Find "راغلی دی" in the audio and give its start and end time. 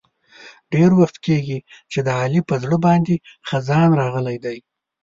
4.01-4.57